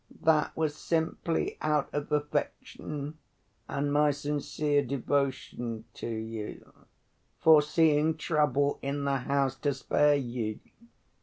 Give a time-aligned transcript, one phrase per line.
[0.21, 3.19] "That was simply out of affection
[3.69, 6.73] and my sincere devotion to you,
[7.39, 10.57] foreseeing trouble in the house, to spare you.